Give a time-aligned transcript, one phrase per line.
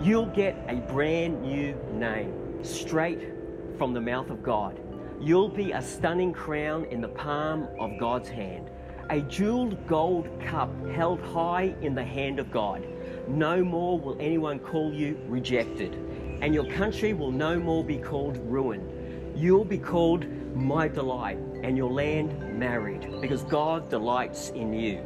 [0.00, 3.32] You'll get a brand new name straight
[3.78, 4.78] from the mouth of God.
[5.20, 8.70] You'll be a stunning crown in the palm of God's hand
[9.10, 12.86] a jeweled gold cup held high in the hand of God.
[13.26, 15.94] No more will anyone call you rejected,
[16.40, 19.32] and your country will no more be called ruin.
[19.34, 25.04] You'll be called my delight, and your land married, because God delights in you.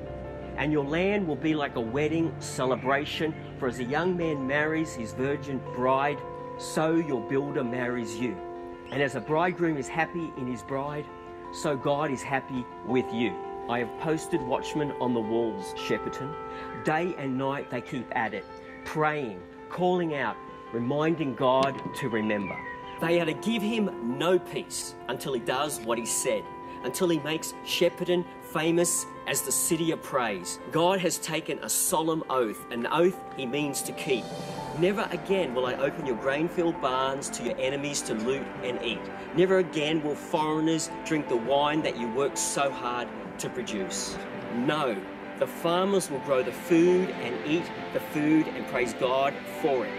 [0.58, 4.92] And your land will be like a wedding celebration, for as a young man marries
[4.92, 6.18] his virgin bride,
[6.58, 8.36] so your builder marries you.
[8.90, 11.06] And as a bridegroom is happy in his bride,
[11.54, 13.34] so God is happy with you.
[13.66, 16.30] I have posted watchmen on the walls, Shepparton.
[16.84, 18.44] Day and night they keep at it,
[18.84, 19.40] praying,
[19.70, 20.36] calling out,
[20.74, 22.58] reminding God to remember.
[23.00, 26.44] They are to give him no peace until he does what he said,
[26.84, 30.58] until he makes Shepparton famous as the city of praise.
[30.70, 34.24] God has taken a solemn oath, an oath he means to keep.
[34.78, 38.82] Never again will I open your grain filled barns to your enemies to loot and
[38.82, 39.00] eat.
[39.34, 44.16] Never again will foreigners drink the wine that you worked so hard to produce.
[44.54, 44.96] No,
[45.38, 49.92] the farmers will grow the food and eat the food and praise God for it.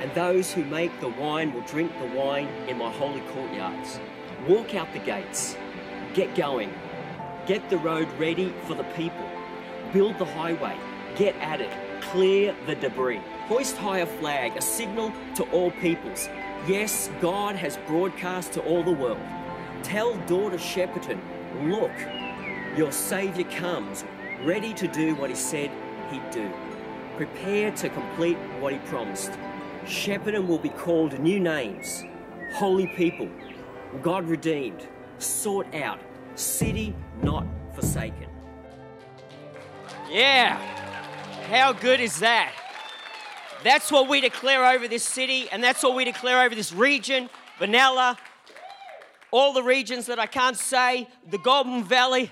[0.00, 4.00] And those who make the wine will drink the wine in my holy courtyards.
[4.48, 5.56] Walk out the gates.
[6.14, 6.74] Get going.
[7.46, 9.24] Get the road ready for the people.
[9.92, 10.76] Build the highway.
[11.16, 11.70] Get at it.
[12.00, 13.20] Clear the debris.
[13.46, 16.28] Hoist high a flag, a signal to all peoples.
[16.66, 19.20] Yes, God has broadcast to all the world.
[19.82, 21.20] Tell daughter Shepparton,
[21.62, 21.92] look,
[22.76, 24.04] your Saviour comes,
[24.44, 25.70] ready to do what He said
[26.10, 26.50] He'd do.
[27.16, 29.32] Prepare to complete what He promised.
[29.84, 32.04] Shepparton will be called new names,
[32.54, 33.28] holy people,
[34.00, 34.86] God redeemed,
[35.18, 36.00] sought out,
[36.34, 38.28] city not forsaken.
[40.10, 40.56] Yeah,
[41.48, 42.52] how good is that?
[43.64, 47.28] That's what we declare over this city, and that's what we declare over this region,
[47.58, 48.18] Vanilla,
[49.30, 52.30] all the regions that I can't say, the Goulburn Valley.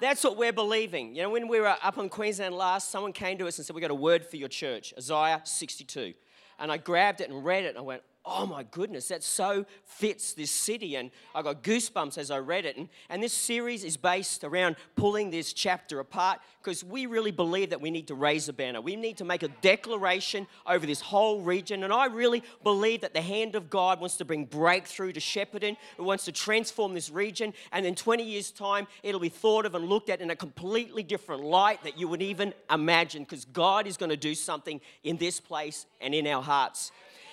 [0.00, 1.14] That's what we're believing.
[1.14, 3.74] You know, when we were up in Queensland last, someone came to us and said,
[3.74, 6.14] We got a word for your church, Isaiah 62.
[6.58, 9.64] And I grabbed it and read it and I went, oh my goodness, that so
[9.84, 10.96] fits this city.
[10.96, 12.76] And I got goosebumps as I read it.
[12.76, 17.70] And, and this series is based around pulling this chapter apart because we really believe
[17.70, 18.80] that we need to raise a banner.
[18.82, 21.82] We need to make a declaration over this whole region.
[21.82, 25.76] And I really believe that the hand of God wants to bring breakthrough to Shepparton,
[25.98, 27.54] it wants to transform this region.
[27.72, 31.02] And in 20 years' time, it'll be thought of and looked at in a completely
[31.02, 35.16] different light that you would even imagine because God is going to do something in
[35.16, 36.92] this place and in our hearts.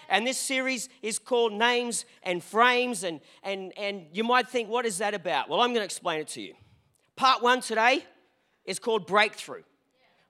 [0.10, 3.04] And this series is called Names and Frames.
[3.04, 5.50] And, and, and you might think, what is that about?
[5.50, 6.54] Well, I'm going to explain it to you.
[7.16, 8.06] Part one today
[8.66, 9.64] is called Breakthrough.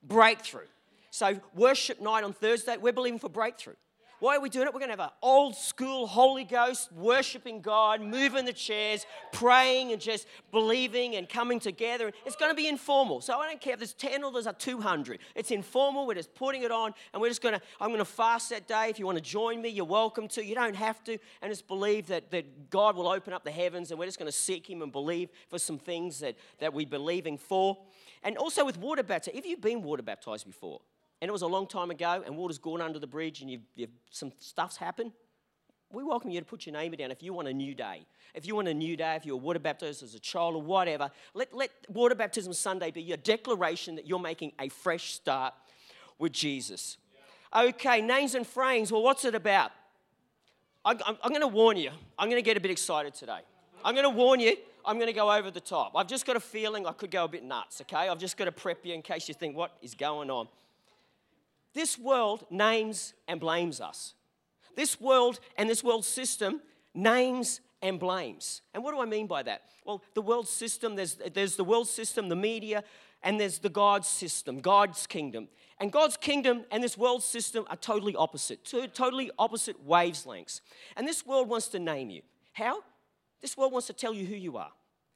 [0.04, 0.68] Breakthrough.
[1.12, 3.74] So, worship night on Thursday, we're believing for breakthrough.
[4.20, 4.74] Why are we doing it?
[4.74, 9.92] We're going to have an old school Holy Ghost worshiping God, moving the chairs, praying
[9.92, 12.12] and just believing and coming together.
[12.26, 13.22] It's going to be informal.
[13.22, 15.20] So I don't care if there's 10 or there's a 200.
[15.36, 16.08] It's informal.
[16.08, 18.68] We're just putting it on and we're just going to, I'm going to fast that
[18.68, 18.90] day.
[18.90, 20.44] If you want to join me, you're welcome to.
[20.44, 21.20] You don't have to.
[21.44, 24.32] And just believe that, that God will open up the heavens and we're just going
[24.32, 27.78] to seek Him and believe for some things that, that we're believing for.
[28.24, 29.38] And also with water baptism.
[29.38, 30.82] If you've been water baptized before,
[31.22, 33.62] and it was a long time ago, and water's gone under the bridge, and you've,
[33.76, 35.12] you've, some stuff's happened,
[35.92, 38.06] we welcome you to put your name down if you want a new day.
[38.34, 41.10] If you want a new day, if you're water baptized as a child or whatever,
[41.34, 45.54] let, let Water Baptism Sunday be your declaration that you're making a fresh start
[46.20, 46.98] with Jesus.
[47.56, 48.92] Okay, names and frames.
[48.92, 49.72] Well, what's it about?
[50.84, 51.92] I, I'm, I'm going to warn you.
[52.20, 53.40] I'm going to get a bit excited today.
[53.86, 54.58] I'm going to warn you.
[54.86, 55.94] I'm going to go over the top.
[55.96, 58.10] I've just got a feeling I could go a bit nuts, okay?
[58.10, 60.50] I've just got to prep you in case you think, what is going on?
[61.78, 64.16] This world names and blames us.
[64.76, 66.60] This world and this world system
[66.96, 68.64] names and blames.
[68.74, 69.62] And what do I mean by that?
[69.86, 72.84] Well, the world system, there's, there's the world system, the media,
[73.22, 75.50] and there's the God's system, God's kingdom.
[75.80, 80.62] And God's kingdom and this world system are totally opposite, two totally opposite wavelengths.
[80.96, 82.24] And this world wants to name you.
[82.54, 82.82] How?
[83.40, 84.72] This world wants to tell you who you are.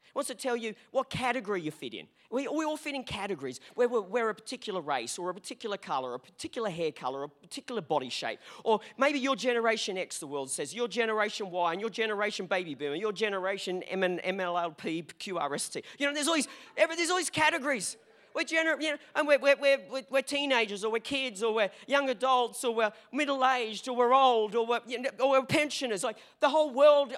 [0.06, 2.06] It wants to tell you what category you fit in.
[2.32, 5.78] We, we all fit in categories where we're, we're, a particular race or a particular
[5.78, 8.40] color, a particular hair color, a particular body shape.
[8.64, 12.76] Or maybe your generation X, the world says, your generation Y, and your generation baby
[12.76, 15.84] boomer, your generation M- MLLP, QRST.
[16.00, 17.98] You know, there's these, there's these categories.
[18.34, 21.70] We're, gener- you know, and we're, we're, we're, we're, teenagers, or we're kids, or we're
[21.88, 25.46] young adults, or we're middle aged, or we're old, or we're, you know, or we're
[25.46, 26.04] pensioners.
[26.04, 27.14] Like the whole world,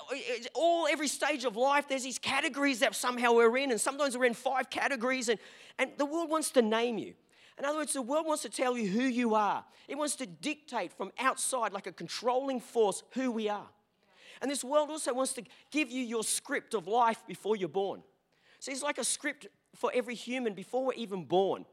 [0.54, 4.26] all every stage of life, there's these categories that somehow we're in, and sometimes we're
[4.26, 5.40] in five categories, and,
[5.78, 7.14] and the world wants to name you.
[7.60, 9.64] In other words, the world wants to tell you who you are.
[9.88, 13.68] It wants to dictate from outside, like a controlling force, who we are.
[14.42, 18.02] And this world also wants to give you your script of life before you're born.
[18.60, 21.66] So it's like a script for every human before we're even born.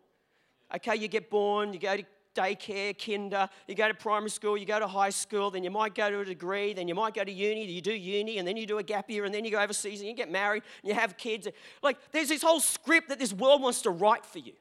[0.75, 2.05] Okay, you get born, you go to
[2.35, 5.95] daycare, kinder, you go to primary school, you go to high school, then you might
[5.95, 8.57] go to a degree, then you might go to uni, you do uni, and then
[8.57, 10.89] you do a gap year, and then you go overseas and you get married and
[10.89, 11.49] you have kids.
[11.83, 14.53] Like, there's this whole script that this world wants to write for you.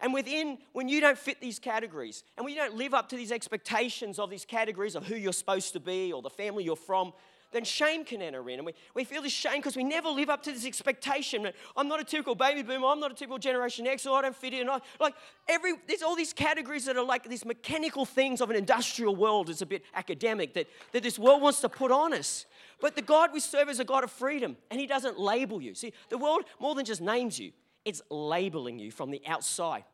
[0.00, 3.16] And within, when you don't fit these categories, and when you don't live up to
[3.16, 6.76] these expectations of these categories of who you're supposed to be or the family you're
[6.76, 7.12] from,
[7.56, 8.58] then shame can enter in.
[8.58, 11.50] And we, we feel this shame because we never live up to this expectation.
[11.76, 12.86] I'm not a typical baby boomer.
[12.88, 14.06] I'm not a typical Generation X.
[14.06, 14.68] Or I don't fit in.
[14.68, 15.14] I, like
[15.48, 19.50] every, there's all these categories that are like these mechanical things of an industrial world.
[19.50, 22.46] It's a bit academic that, that this world wants to put on us.
[22.80, 25.74] But the God we serve is a God of freedom, and He doesn't label you.
[25.74, 27.52] See, the world more than just names you,
[27.86, 29.84] it's labeling you from the outside.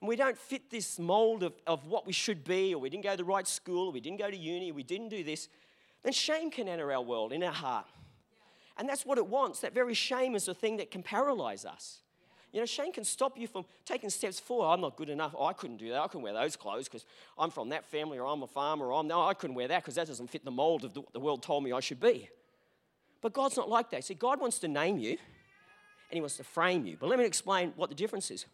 [0.00, 3.04] And we don't fit this mold of, of what we should be, or we didn't
[3.04, 5.22] go to the right school, or we didn't go to uni, or we didn't do
[5.22, 5.48] this
[6.02, 7.86] then shame can enter our world, in our heart.
[8.76, 9.60] And that's what it wants.
[9.60, 12.00] That very shame is the thing that can paralyze us.
[12.52, 14.66] You know, shame can stop you from taking steps forward.
[14.66, 15.34] I'm not good enough.
[15.36, 16.00] Oh, I couldn't do that.
[16.00, 17.06] I couldn't wear those clothes because
[17.38, 19.82] I'm from that family or I'm a farmer or I'm, no, I couldn't wear that
[19.82, 22.28] because that doesn't fit the mold of what the world told me I should be.
[23.22, 24.04] But God's not like that.
[24.04, 25.18] See, God wants to name you and
[26.10, 26.96] He wants to frame you.
[27.00, 28.44] But let me explain what the difference is.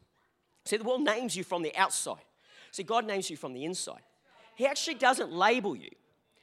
[0.65, 2.23] See, the world names you from the outside.
[2.71, 4.03] See, God names you from the inside.
[4.55, 5.91] He actually doesn't label you,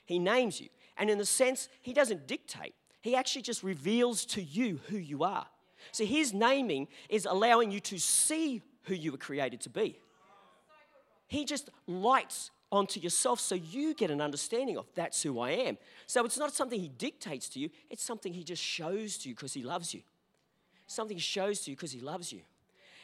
[0.06, 0.68] He names you.
[0.98, 5.24] And in a sense, he doesn't dictate, he actually just reveals to you who you
[5.24, 5.46] are.
[5.92, 10.00] So his naming is allowing you to see who you were created to be.
[11.28, 15.78] He just lights onto yourself so you get an understanding of that's who I am.
[16.08, 19.36] So it's not something he dictates to you, it's something he just shows to you
[19.36, 20.02] because he loves you.
[20.88, 22.42] Something he shows to you because he loves you.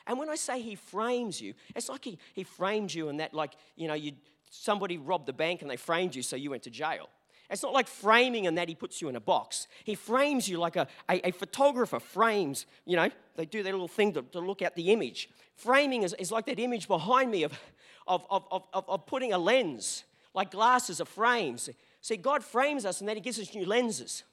[0.08, 3.34] And when I say he frames you, it's like he, he framed you and that,
[3.34, 4.14] like, you know, you
[4.50, 7.10] somebody robbed the bank and they framed you so you went to jail.
[7.52, 9.68] It's not like framing and that he puts you in a box.
[9.84, 13.90] He frames you like a, a, a photographer frames, you know, they do their little
[13.90, 15.30] thing to, to look at the image.
[15.56, 17.60] Framing is, is like that image behind me of,
[18.08, 21.70] of, of, of, of putting a lens, like glasses are frames.
[22.00, 24.24] See, God frames us and then He gives us new lenses.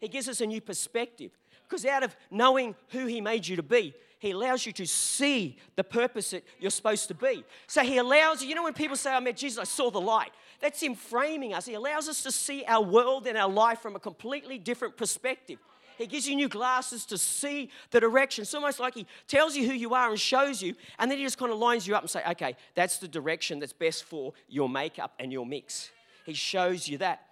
[0.00, 1.32] He gives us a new perspective.
[1.68, 5.56] Because out of knowing who He made you to be, He allows you to see
[5.76, 7.42] the purpose that you're supposed to be.
[7.66, 10.00] So He allows you, you know, when people say, I met Jesus, I saw the
[10.00, 10.30] light.
[10.60, 11.64] That's Him framing us.
[11.64, 15.58] He allows us to see our world and our life from a completely different perspective.
[15.96, 18.42] He gives you new glasses to see the direction.
[18.42, 21.24] It's almost like He tells you who you are and shows you, and then He
[21.24, 24.34] just kind of lines you up and say, okay, that's the direction that's best for
[24.50, 25.90] your makeup and your mix.
[26.26, 27.22] He shows you that.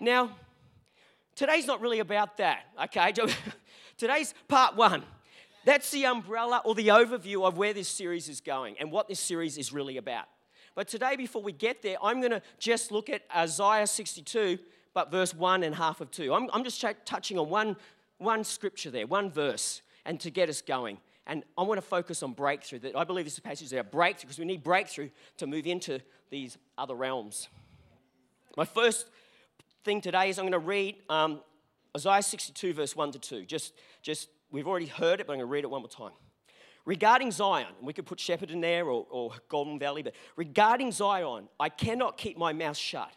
[0.00, 0.36] Now,
[1.34, 3.14] today's not really about that, okay?
[3.96, 5.02] today's part one.
[5.66, 9.18] That's the umbrella or the overview of where this series is going and what this
[9.18, 10.26] series is really about.
[10.76, 14.60] But today, before we get there, I'm going to just look at Isaiah 62,
[14.94, 16.32] but verse 1 and half of 2.
[16.32, 17.74] I'm, I'm just touching on one,
[18.18, 20.98] one scripture there, one verse, and to get us going.
[21.26, 22.78] And I want to focus on breakthrough.
[22.78, 25.98] That I believe this passage is breakthrough because we need breakthrough to move into
[26.30, 27.48] these other realms.
[28.56, 29.10] My first
[29.82, 31.40] thing today is I'm going to read um,
[31.96, 33.46] Isaiah 62, verse 1 to 2.
[33.46, 36.12] Just, just, we've already heard it, but I'm going to read it one more time.
[36.86, 41.48] Regarding Zion, we could put Shepherd in there or, or Goulburn Valley, but regarding Zion,
[41.60, 43.12] I cannot keep my mouth shut.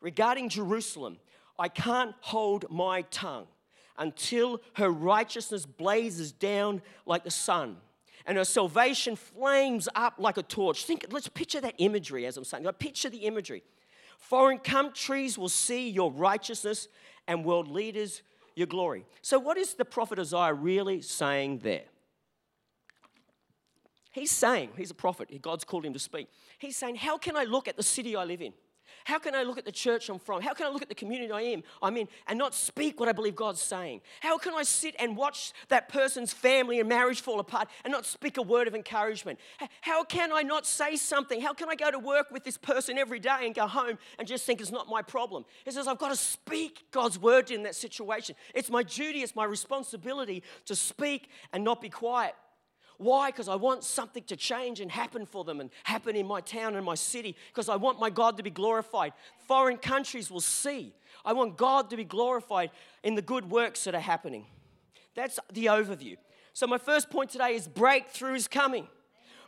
[0.00, 1.18] Regarding Jerusalem,
[1.58, 3.46] I can't hold my tongue
[3.98, 7.76] until her righteousness blazes down like the sun
[8.26, 10.84] and her salvation flames up like a torch.
[10.84, 12.64] Think, let's picture that imagery as I'm saying.
[12.78, 13.62] Picture the imagery.
[14.18, 16.88] Foreign countries will see your righteousness
[17.28, 18.22] and world leaders
[18.56, 19.04] your glory.
[19.22, 21.84] So, what is the prophet Isaiah really saying there?
[24.12, 26.28] He's saying, he's a prophet, God's called him to speak.
[26.58, 28.52] He's saying, How can I look at the city I live in?
[29.04, 30.42] How can I look at the church I'm from?
[30.42, 33.08] How can I look at the community I am I'm in and not speak what
[33.08, 34.00] I believe God's saying?
[34.20, 38.06] How can I sit and watch that person's family and marriage fall apart and not
[38.06, 39.38] speak a word of encouragement?
[39.82, 41.40] How can I not say something?
[41.40, 44.26] How can I go to work with this person every day and go home and
[44.26, 45.44] just think it's not my problem?
[45.64, 48.36] He says, I've got to speak God's word in that situation.
[48.54, 52.34] It's my duty, it's my responsibility to speak and not be quiet.
[52.98, 53.30] Why?
[53.30, 56.76] Because I want something to change and happen for them and happen in my town
[56.76, 59.12] and my city because I want my God to be glorified.
[59.48, 60.94] Foreign countries will see.
[61.24, 62.70] I want God to be glorified
[63.02, 64.46] in the good works that are happening.
[65.14, 66.16] That's the overview.
[66.52, 68.86] So, my first point today is breakthrough is coming.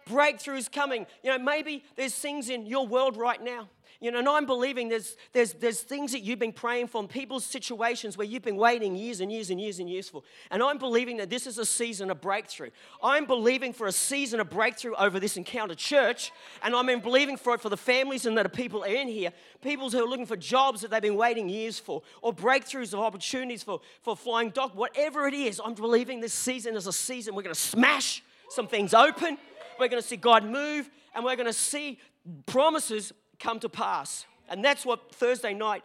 [0.06, 1.06] Breakthrough is coming.
[1.22, 3.68] You know, maybe there's things in your world right now
[4.00, 7.44] you know, and I'm believing there's, there's, there's things that you've been praying for, people's
[7.44, 10.22] situations where you've been waiting years and years and years and years for.
[10.50, 12.70] And I'm believing that this is a season of breakthrough.
[13.02, 16.30] I'm believing for a season of breakthrough over this encounter church.
[16.62, 19.32] And I'm believing for it for the families and that are people are in here,
[19.62, 23.00] people who are looking for jobs that they've been waiting years for, or breakthroughs of
[23.00, 25.60] opportunities for, for flying dock, whatever it is.
[25.64, 29.38] I'm believing this season is a season we're going to smash some things open.
[29.78, 31.99] We're going to see God move, and we're going to see
[32.47, 34.26] promises come to pass.
[34.49, 35.83] And that's what Thursday night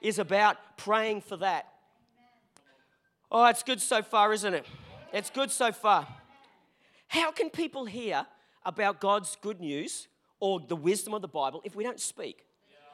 [0.00, 1.66] is about praying for that.
[3.30, 4.66] Oh, it's good so far, isn't it?
[5.12, 6.06] It's good so far.
[7.08, 8.26] How can people hear
[8.64, 12.46] about God's good news or the wisdom of the Bible if we don't speak?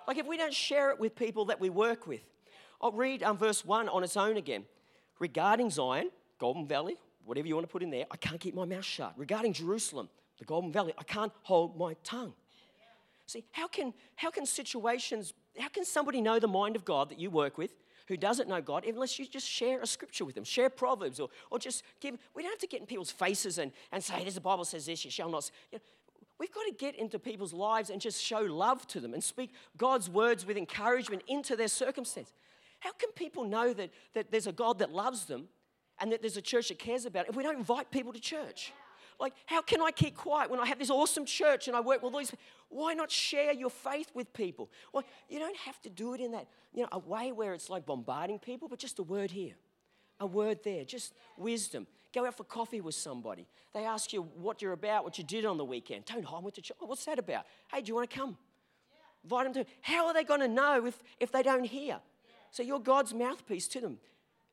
[0.06, 2.20] Like if we don't share it with people that we work with.
[2.80, 4.64] I'll read um, verse 1 on its own again.
[5.18, 8.66] Regarding Zion, Goulburn Valley, whatever you want to put in there, I can't keep my
[8.66, 9.14] mouth shut.
[9.16, 12.34] Regarding Jerusalem, the Goulburn Valley, I can't hold my tongue.
[13.26, 17.18] See, how can, how can situations, how can somebody know the mind of God that
[17.18, 17.74] you work with
[18.06, 21.28] who doesn't know God unless you just share a scripture with them, share Proverbs, or,
[21.50, 24.36] or just give, we don't have to get in people's faces and, and say, there's
[24.36, 25.50] the Bible says this, you shall not.
[25.72, 25.82] You know,
[26.38, 29.52] we've got to get into people's lives and just show love to them and speak
[29.76, 32.32] God's words with encouragement into their circumstance.
[32.78, 35.48] How can people know that, that there's a God that loves them
[35.98, 38.20] and that there's a church that cares about it if we don't invite people to
[38.20, 38.72] church?
[39.18, 42.02] Like, how can I keep quiet when I have this awesome church and I work
[42.02, 42.32] with all these?
[42.68, 44.70] Why not share your faith with people?
[44.92, 47.70] Well, you don't have to do it in that, you know, a way where it's
[47.70, 49.54] like bombarding people, but just a word here,
[50.20, 51.86] a word there, just wisdom.
[52.12, 53.46] Go out for coffee with somebody.
[53.72, 56.04] They ask you what you're about, what you did on the weekend.
[56.06, 56.76] Don't hide with the church.
[56.80, 57.44] Oh, what's that about?
[57.72, 58.36] Hey, do you want to come?
[59.24, 59.70] Invite them to.
[59.80, 61.98] How are they going to know if, if they don't hear?
[62.50, 63.98] So you're God's mouthpiece to them.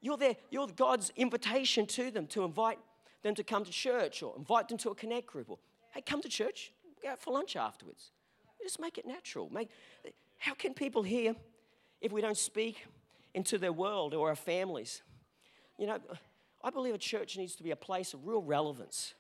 [0.01, 0.36] You're there.
[0.50, 2.79] You're God's invitation to them to invite
[3.24, 5.58] them to come to church or invite them to a connect group or,
[5.92, 8.12] hey, come to church, go out for lunch afterwards.
[8.62, 9.50] Just make it natural.
[9.51, 9.70] Make,
[10.38, 11.36] how can people hear
[12.01, 12.86] if we don't speak
[13.34, 15.01] into their world or our families?
[15.77, 16.00] You know,
[16.63, 19.15] I believe a church needs to be a place of real relevance.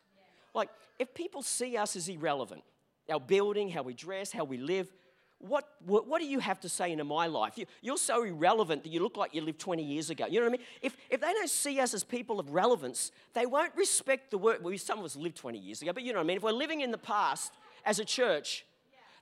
[0.53, 0.69] Like,
[0.99, 2.63] if people see us as irrelevant,
[3.11, 4.93] our building, how we dress, how we live,
[5.47, 7.59] what, what, what, do you have to say into my life?
[7.81, 10.25] You, are so irrelevant that you look like you lived 20 years ago.
[10.25, 10.67] You know what I mean?
[10.81, 14.59] If, if they don't see us as people of relevance, they won't respect the work.
[14.63, 16.37] Well, some of us lived 20 years ago, but you know what I mean?
[16.37, 17.51] If we're living in the past
[17.85, 18.65] as a church,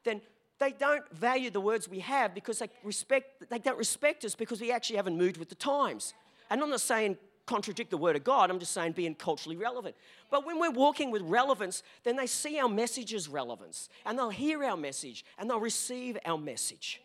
[0.03, 0.21] then
[0.59, 4.61] they don't value the words we have because they, respect, they don't respect us because
[4.61, 6.13] we actually haven't moved with the times.
[6.51, 7.17] And I'm not saying
[7.51, 8.49] contradict the word of God.
[8.49, 9.95] I'm just saying being culturally relevant.
[10.29, 14.29] But when we're walking with relevance, then they see our message as relevance and they'll
[14.29, 17.01] hear our message and they'll receive our message.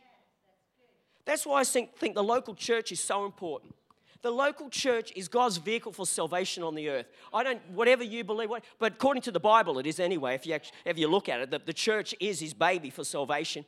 [1.24, 3.74] That's why I think, think the local church is so important.
[4.22, 7.06] The local church is God's vehicle for salvation on the earth.
[7.34, 10.34] I don't, whatever you believe, but according to the Bible, it is anyway.
[10.34, 13.04] If you, actually, if you look at it, the, the church is his baby for
[13.04, 13.64] salvation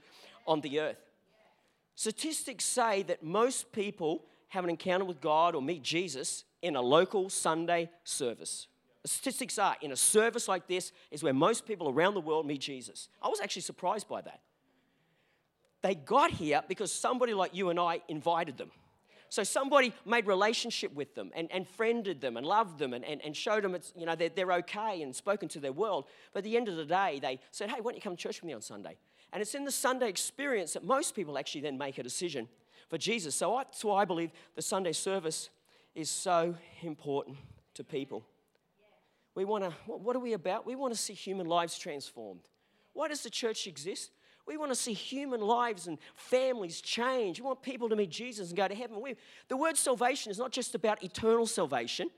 [0.46, 0.96] on the earth.
[1.96, 6.82] Statistics say that most people have an encounter with God or meet Jesus in a
[6.82, 8.66] local Sunday service.
[9.02, 12.46] The statistics are in a service like this is where most people around the world
[12.46, 13.08] meet Jesus.
[13.22, 14.40] I was actually surprised by that.
[15.82, 18.70] They got here because somebody like you and I invited them.
[19.30, 23.22] So somebody made relationship with them and, and friended them and loved them and, and,
[23.22, 26.06] and showed them it's, you know, they're, they're okay and spoken to their world.
[26.32, 28.22] But at the end of the day, they said, hey, why don't you come to
[28.22, 28.96] church with me on Sunday?
[29.32, 32.48] And it's in the Sunday experience that most people actually then make a decision
[32.88, 33.34] for Jesus.
[33.34, 35.50] So that's why I believe the Sunday service
[35.94, 37.36] is so important
[37.74, 38.24] to people.
[39.34, 40.66] We want to, what are we about?
[40.66, 42.48] We want to see human lives transformed.
[42.92, 44.10] Why does the church exist?
[44.46, 47.38] We want to see human lives and families change.
[47.38, 49.00] We want people to meet Jesus and go to heaven.
[49.00, 49.14] We,
[49.48, 52.10] the word salvation is not just about eternal salvation,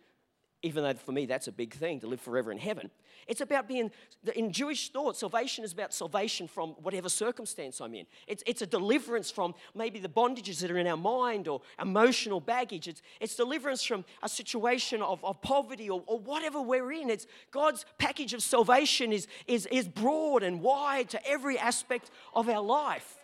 [0.62, 2.90] even though for me that's a big thing to live forever in heaven.
[3.26, 3.90] It's about being,
[4.35, 8.07] in Jewish thought, salvation is about salvation from whatever circumstance I'm in.
[8.26, 12.40] It's, it's a deliverance from maybe the bondages that are in our mind or emotional
[12.40, 12.88] baggage.
[12.88, 17.09] It's, it's deliverance from a situation of, of poverty or, or whatever we're in.
[17.09, 22.49] It's God's package of salvation is, is, is broad and wide to every aspect of
[22.49, 23.17] our life.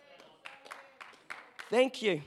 [1.69, 2.21] Thank you.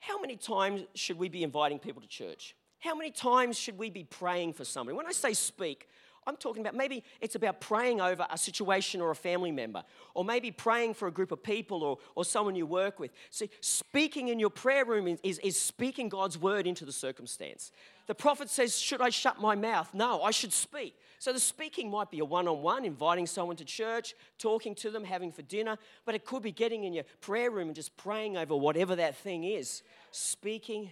[0.00, 2.54] How many times should we be inviting people to church?
[2.84, 4.94] How many times should we be praying for somebody?
[4.94, 5.88] When I say speak,
[6.26, 10.22] I'm talking about maybe it's about praying over a situation or a family member, or
[10.22, 13.10] maybe praying for a group of people or, or someone you work with.
[13.30, 17.72] See, speaking in your prayer room is, is speaking God's word into the circumstance.
[18.06, 19.94] The prophet says, Should I shut my mouth?
[19.94, 20.94] No, I should speak.
[21.18, 24.90] So the speaking might be a one on one, inviting someone to church, talking to
[24.90, 27.96] them, having for dinner, but it could be getting in your prayer room and just
[27.96, 30.90] praying over whatever that thing is, speaking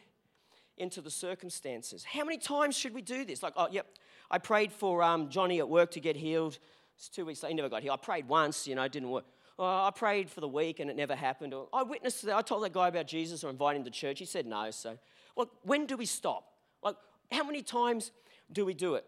[0.78, 2.04] into the circumstances.
[2.04, 3.42] How many times should we do this?
[3.42, 3.86] Like, oh, yep,
[4.30, 6.58] I prayed for um, Johnny at work to get healed.
[6.96, 7.98] It's two weeks later, he never got healed.
[8.00, 9.24] I prayed once, you know, it didn't work.
[9.58, 11.52] Oh, I prayed for the week and it never happened.
[11.52, 12.36] Or I witnessed that.
[12.36, 14.18] I told that guy about Jesus or invited him to church.
[14.18, 14.70] He said no.
[14.70, 14.98] So,
[15.36, 16.44] well, when do we stop?
[16.82, 16.96] Like,
[17.30, 18.12] how many times
[18.50, 19.04] do we do it?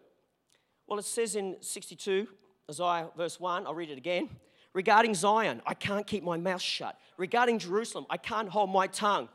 [0.86, 2.28] Well, it says in 62,
[2.70, 4.28] Isaiah verse 1, I'll read it again.
[4.74, 6.98] Regarding Zion, I can't keep my mouth shut.
[7.16, 9.28] Regarding Jerusalem, I can't hold my tongue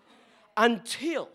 [0.58, 1.30] until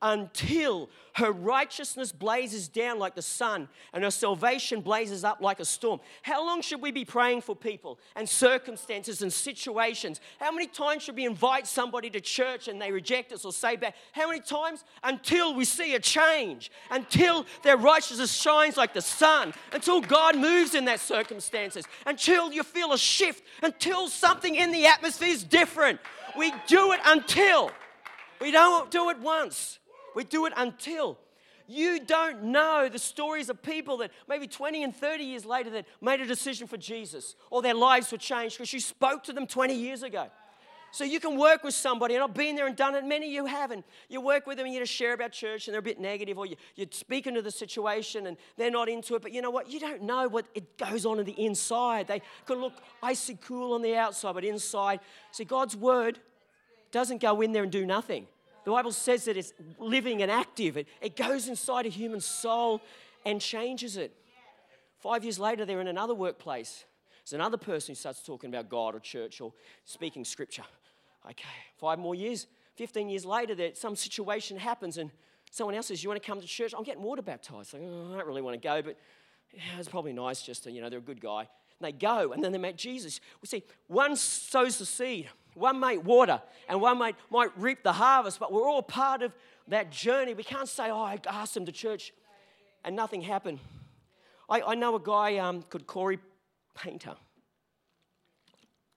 [0.00, 5.64] until her righteousness blazes down like the sun and her salvation blazes up like a
[5.64, 5.98] storm.
[6.22, 10.20] How long should we be praying for people and circumstances and situations?
[10.38, 13.74] How many times should we invite somebody to church and they reject us or say
[13.74, 13.96] back?
[14.12, 14.84] How many times?
[15.02, 20.76] Until we see a change, until their righteousness shines like the sun, until God moves
[20.76, 25.98] in that circumstances, until you feel a shift, until something in the atmosphere is different.
[26.36, 27.72] We do it until.
[28.40, 29.80] We don't do it once.
[30.14, 31.18] We do it until.
[31.70, 35.84] You don't know the stories of people that maybe 20 and 30 years later that
[36.00, 39.46] made a decision for Jesus or their lives were changed because you spoke to them
[39.46, 40.28] 20 years ago.
[40.90, 43.04] So you can work with somebody, and I've been there and done it.
[43.04, 43.84] Many of you haven't.
[44.08, 46.38] You work with them and you just share about church and they're a bit negative,
[46.38, 49.20] or you, you speak into the situation and they're not into it.
[49.20, 49.70] But you know what?
[49.70, 52.06] You don't know what it goes on in the inside.
[52.08, 52.72] They could look
[53.02, 55.00] icy cool on the outside, but inside.
[55.30, 56.18] See, God's word
[56.90, 58.26] doesn't go in there and do nothing.
[58.68, 60.76] The Bible says that it's living and active.
[60.76, 62.82] It, it goes inside a human soul
[63.24, 64.14] and changes it.
[64.98, 66.84] Five years later, they're in another workplace.
[67.24, 69.54] There's another person who starts talking about God or church or
[69.86, 70.64] speaking scripture.
[71.24, 75.12] Okay, five more years, 15 years later, that some situation happens and
[75.50, 76.74] someone else says, You want to come to church?
[76.76, 77.72] I'm getting water baptized.
[77.72, 78.98] Like, oh, I don't really want to go, but
[79.54, 81.48] yeah, it's probably nice just to, you know, they're a good guy.
[81.80, 83.18] And they go and then they meet Jesus.
[83.40, 87.92] We see, one sows the seed, one might water, and one might, might reap the
[87.92, 89.32] harvest, but we're all part of
[89.68, 90.34] that journey.
[90.34, 92.12] We can't say, oh, I asked them to church
[92.84, 93.58] and nothing happened.
[94.48, 96.18] I, I know a guy um, called Corey
[96.74, 97.14] Painter.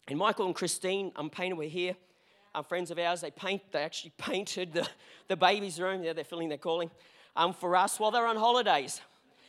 [0.08, 1.96] And Michael and Christine um, Painter were here.
[2.54, 3.62] Um, friends of ours, they paint.
[3.72, 4.88] They actually painted the,
[5.28, 6.04] the baby's room.
[6.04, 6.92] Yeah, they're filling their calling
[7.36, 9.02] um, for us while they're on holidays.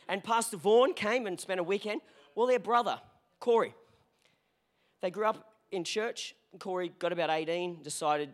[0.07, 2.01] And Pastor Vaughan came and spent a weekend.
[2.35, 2.99] Well, their brother,
[3.39, 3.73] Corey,
[5.01, 8.33] they grew up in church Corey got about 18, decided,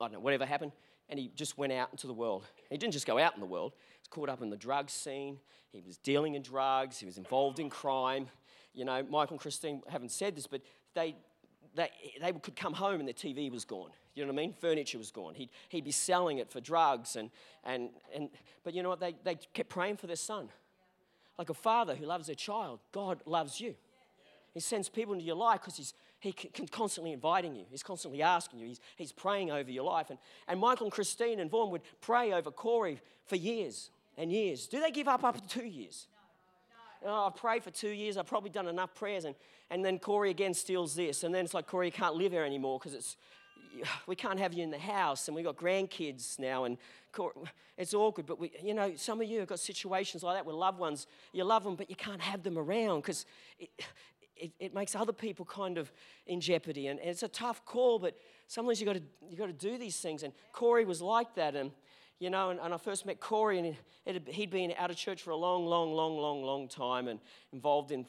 [0.00, 0.72] I don't know, whatever happened,
[1.08, 2.44] and he just went out into the world.
[2.70, 4.90] He didn't just go out in the world, he was caught up in the drug
[4.90, 5.38] scene.
[5.70, 8.28] He was dealing in drugs, he was involved in crime.
[8.74, 10.62] You know, Michael and Christine haven't said this, but
[10.94, 11.14] they,
[11.74, 13.90] they, they could come home and their TV was gone.
[14.14, 14.54] You know what I mean?
[14.54, 15.34] Furniture was gone.
[15.34, 17.16] He'd, he'd be selling it for drugs.
[17.16, 17.30] And,
[17.64, 18.30] and, and,
[18.64, 19.00] but you know what?
[19.00, 20.48] They, they kept praying for their son.
[21.38, 23.74] Like a father who loves their child, God loves you.
[24.54, 26.34] He sends people into your life because he's, He's
[26.72, 27.64] constantly inviting you.
[27.70, 28.68] He's constantly asking you.
[28.68, 30.10] He's, he's praying over your life.
[30.10, 34.66] And, and Michael and Christine and Vaughan would pray over Corey for years and years.
[34.66, 36.08] Do they give up after two years?
[37.02, 37.16] No, no.
[37.16, 38.16] Oh, I've prayed for two years.
[38.16, 39.26] I've probably done enough prayers.
[39.26, 39.36] And,
[39.70, 41.22] and then Corey again steals this.
[41.22, 43.16] And then it's like, Corey, you can't live here anymore because it's,
[44.08, 45.28] we can't have you in the house.
[45.28, 46.64] And we've got grandkids now.
[46.64, 46.78] And
[47.76, 48.26] it's awkward.
[48.26, 51.06] But, we, you know, some of you have got situations like that with loved ones.
[51.32, 53.24] You love them, but you can't have them around because
[54.38, 55.92] it, it makes other people kind of
[56.26, 56.86] in jeopardy.
[56.86, 59.78] And, and it's a tough call, but sometimes you've got to, you got to do
[59.78, 60.22] these things.
[60.22, 61.54] And Corey was like that.
[61.54, 61.70] And,
[62.18, 65.22] you know, and, and I first met Corey, and it, he'd been out of church
[65.22, 67.20] for a long, long, long, long, long time and
[67.52, 68.06] involved in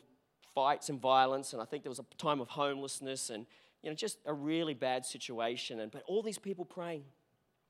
[0.56, 1.54] fights and violence.
[1.54, 3.46] And I think there was a time of homelessness and,
[3.84, 5.80] you know, just a really bad situation.
[5.80, 7.04] And, but all these people praying.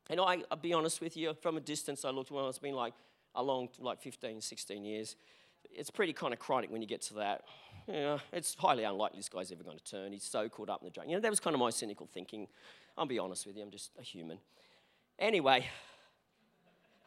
[0.09, 2.73] And I, I'll be honest with you, from a distance, I looked, well, it's been
[2.73, 2.93] like
[3.35, 5.15] a long, like 15, 16 years.
[5.71, 7.43] It's pretty kind of chronic when you get to that
[7.91, 10.11] yeah, it's highly unlikely this guy's ever going to turn.
[10.11, 11.07] He's so caught up in the drug.
[11.07, 12.47] You know, that was kind of my cynical thinking.
[12.97, 14.37] I'll be honest with you, I'm just a human.
[15.17, 15.67] Anyway,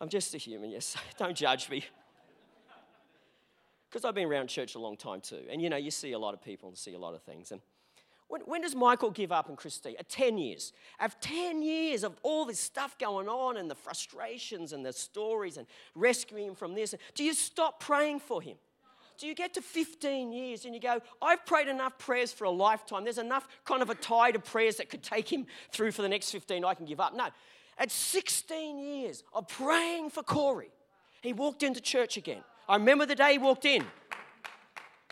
[0.01, 0.97] I'm just a human, yes.
[1.19, 1.85] Don't judge me.
[3.89, 5.43] Because I've been around church a long time too.
[5.51, 7.53] And you know, you see a lot of people and see a lot of things.
[7.53, 7.61] And
[8.29, 9.95] when, when does Michael give up and Christy?
[9.99, 10.73] At uh, 10 years.
[10.99, 15.59] After 10 years of all this stuff going on and the frustrations and the stories
[15.59, 18.57] and rescuing him from this, do you stop praying for him?
[19.19, 22.51] Do you get to 15 years and you go, I've prayed enough prayers for a
[22.51, 23.05] lifetime.
[23.05, 26.09] There's enough kind of a tide of prayers that could take him through for the
[26.09, 26.65] next 15.
[26.65, 27.15] I can give up.
[27.15, 27.29] No.
[27.79, 30.71] At 16 years of praying for Corey,
[31.23, 32.43] he walked into church again.
[32.69, 33.85] I remember the day he walked in,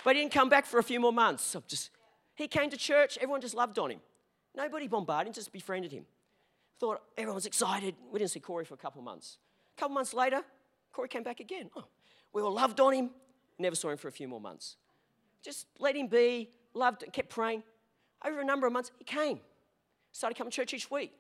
[0.05, 1.57] but he didn't come back for a few more months.
[1.67, 1.91] Just,
[2.35, 4.01] he came to church, everyone just loved on him.
[4.55, 6.05] Nobody bombarded him, just befriended him.
[6.79, 7.95] Thought everyone was excited.
[8.11, 9.39] We didn't see Corey for a couple of months.
[9.77, 10.43] A couple months later,
[10.93, 11.71] Corey came back again.
[11.77, 11.85] Oh,
[12.33, 13.11] we all loved on him,
[13.61, 14.77] never saw him for a few more months.
[15.43, 17.63] Just let him be, loved, kept praying.
[18.25, 19.41] Over a number of months, he came.
[20.13, 21.13] Started coming to church each week,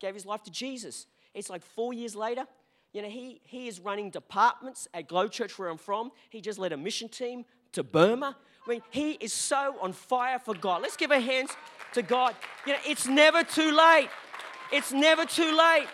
[0.00, 1.06] gave his life to Jesus.
[1.34, 2.46] It's like four years later,
[2.92, 6.10] you know, he, he is running departments at Glow Church where I'm from.
[6.30, 8.36] He just led a mission team to Burma.
[8.66, 10.82] I mean, he is so on fire for God.
[10.82, 11.50] Let's give a hands
[11.92, 12.34] to God.
[12.66, 14.08] You know, it's never too late.
[14.72, 15.86] It's never too late.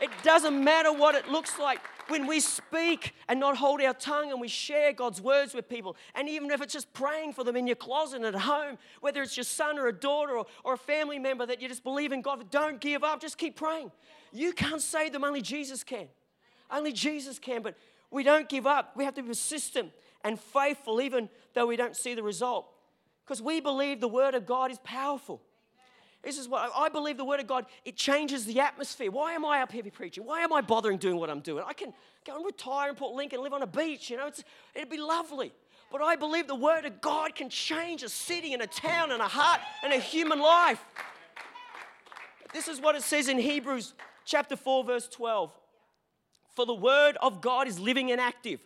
[0.00, 4.30] It doesn't matter what it looks like when we speak and not hold our tongue
[4.30, 7.56] and we share God's words with people, and even if it's just praying for them
[7.56, 10.78] in your closet at home, whether it's your son or a daughter or, or a
[10.78, 13.90] family member that you just believe in God, don't give up, just keep praying.
[14.32, 16.08] You can't save them, only Jesus can.
[16.70, 17.76] Only Jesus can, but
[18.10, 18.96] we don't give up.
[18.96, 22.68] We have to be persistent and faithful, even though we don't see the result,
[23.24, 25.42] because we believe the Word of God is powerful.
[26.24, 29.10] This is what I believe the Word of God, it changes the atmosphere.
[29.10, 30.24] Why am I up here preaching?
[30.24, 31.64] Why am I bothering doing what I'm doing?
[31.66, 31.92] I can
[32.26, 34.30] go and retire in Port Lincoln and live on a beach, you know,
[34.74, 35.52] it'd be lovely.
[35.92, 39.20] But I believe the Word of God can change a city and a town and
[39.20, 40.82] a heart and a human life.
[42.52, 45.52] This is what it says in Hebrews chapter 4, verse 12.
[46.56, 48.60] For the Word of God is living and active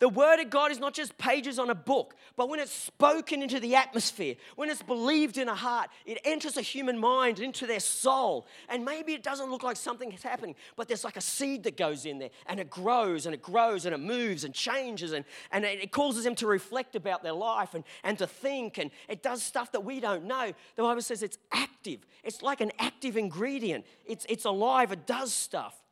[0.00, 3.42] the Word of God is not just pages on a book, but when it's spoken
[3.42, 7.66] into the atmosphere, when it's believed in a heart, it enters a human mind into
[7.66, 8.46] their soul.
[8.68, 11.76] And maybe it doesn't look like something is happening, but there's like a seed that
[11.76, 15.24] goes in there and it grows and it grows and it moves and changes and,
[15.50, 19.22] and it causes them to reflect about their life and, and to think and it
[19.22, 20.52] does stuff that we don't know.
[20.76, 25.32] The Bible says it's active, it's like an active ingredient, it's, it's alive, it does
[25.32, 25.82] stuff.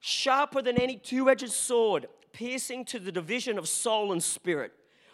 [0.00, 2.06] Sharper than any two edged sword,
[2.36, 4.72] piercing to the division of soul and spirit,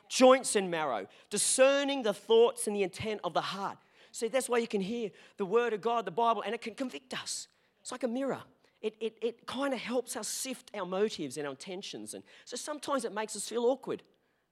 [0.08, 3.78] joints and marrow, discerning the thoughts and the intent of the heart.
[4.10, 6.74] See, that's why you can hear the word of God, the Bible, and it can
[6.74, 7.46] convict us.
[7.80, 8.42] It's like a mirror.
[8.80, 12.14] It, it, it kind of helps us sift our motives and our intentions.
[12.14, 14.02] And so sometimes it makes us feel awkward,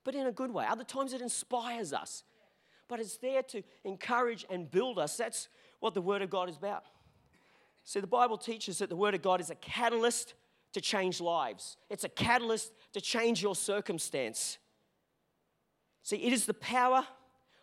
[0.04, 0.64] but in a good way.
[0.68, 2.22] Other times it inspires us.
[2.86, 5.16] But it's there to encourage and build us.
[5.16, 5.48] That's
[5.80, 6.84] what the Word of God is about.
[7.82, 10.34] See, the Bible teaches that the Word of God is a catalyst
[10.72, 14.58] to change lives, it's a catalyst to change your circumstance.
[16.02, 17.06] See, it is the power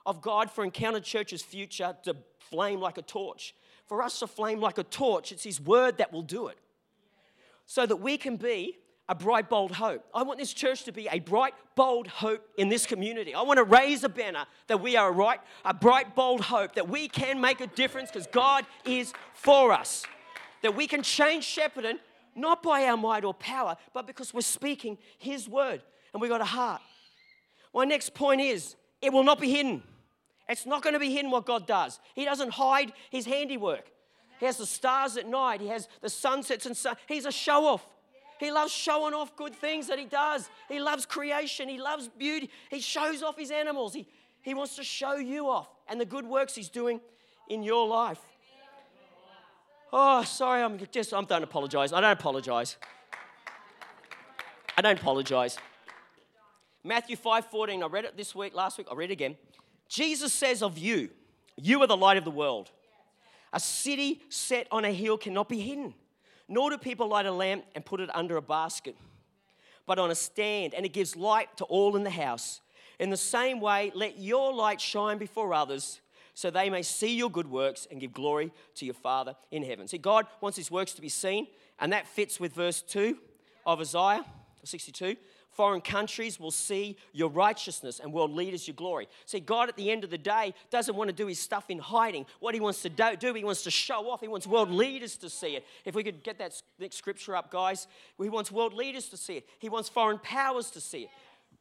[0.05, 3.53] of God for Encounter Church's future to flame like a torch.
[3.87, 6.57] For us to flame like a torch, it's His word that will do it.
[7.65, 8.77] So that we can be
[9.09, 10.05] a bright, bold hope.
[10.13, 13.33] I want this church to be a bright, bold hope in this community.
[13.33, 16.75] I want to raise a banner that we are a, right, a bright, bold hope,
[16.75, 20.05] that we can make a difference because God is for us.
[20.61, 21.99] That we can change Shepparton
[22.37, 25.81] not by our might or power, but because we're speaking His word
[26.13, 26.81] and we've got a heart.
[27.73, 29.83] My next point is it will not be hidden.
[30.49, 31.99] It's not going to be hidden what God does.
[32.15, 33.91] He doesn't hide His handiwork.
[34.39, 36.95] He has the stars at night, He has the sunsets and sun.
[37.07, 37.85] He's a show off.
[38.39, 40.49] He loves showing off good things that He does.
[40.69, 42.49] He loves creation, He loves beauty.
[42.69, 43.93] He shows off His animals.
[43.93, 44.07] He,
[44.41, 47.01] he wants to show you off and the good works He's doing
[47.49, 48.19] in your life.
[49.91, 51.93] Oh, sorry, I'm just, I don't apologize.
[51.93, 52.77] I don't apologize.
[54.77, 55.57] I don't apologize.
[56.83, 59.37] Matthew 5 14, I read it this week, last week, I read it again.
[59.87, 61.09] Jesus says of you,
[61.55, 62.71] you are the light of the world.
[63.53, 65.93] A city set on a hill cannot be hidden,
[66.47, 68.95] nor do people light a lamp and put it under a basket,
[69.85, 72.61] but on a stand, and it gives light to all in the house.
[72.99, 76.01] In the same way, let your light shine before others
[76.37, 79.87] so they may see your good works and give glory to your Father in heaven.
[79.87, 81.47] See, God wants his works to be seen,
[81.79, 83.17] and that fits with verse 2
[83.65, 84.23] of Isaiah
[84.63, 85.15] 62.
[85.49, 89.07] Foreign countries will see your righteousness and world leaders your glory.
[89.25, 91.79] See, God at the end of the day doesn't want to do his stuff in
[91.79, 92.27] hiding.
[92.39, 94.21] What he wants to do, he wants to show off.
[94.21, 95.65] He wants world leaders to see it.
[95.85, 97.87] If we could get that next scripture up, guys,
[98.21, 99.49] he wants world leaders to see it.
[99.57, 101.09] He wants foreign powers to see it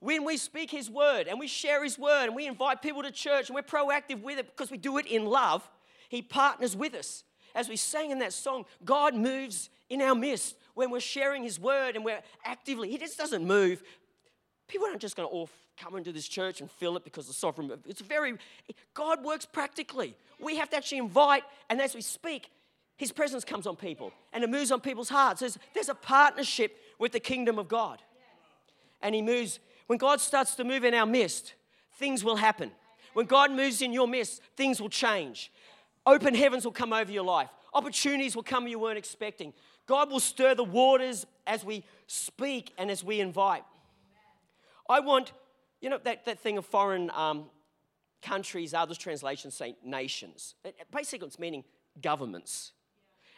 [0.00, 3.10] when we speak His word and we share His word and we invite people to
[3.10, 5.68] church and we're proactive with it because we do it in love,
[6.08, 7.24] He partners with us.
[7.54, 11.58] As we sang in that song, God moves in our midst when we're sharing His
[11.58, 13.82] word and we're actively, He just doesn't move.
[14.68, 17.32] People aren't just going to all come into this church and fill it because the
[17.32, 17.70] sovereign.
[17.86, 18.34] It's very,
[18.94, 20.16] God works practically.
[20.40, 22.50] We have to actually invite, and as we speak,
[22.96, 25.40] His presence comes on people and it moves on people's hearts.
[25.40, 28.02] There's, there's a partnership with the kingdom of God.
[29.02, 31.54] And He moves When God starts to move in our midst,
[31.98, 32.70] things will happen.
[33.14, 35.52] When God moves in your midst, things will change.
[36.04, 37.48] Open heavens will come over your life.
[37.72, 39.52] Opportunities will come you weren't expecting.
[39.86, 43.64] God will stir the waters as we speak and as we invite.
[44.88, 45.32] I want,
[45.80, 47.46] you know, that, that thing of foreign um,
[48.22, 50.54] countries, others translations say nations.
[50.64, 51.64] It, basically, it's meaning
[52.00, 52.72] governments.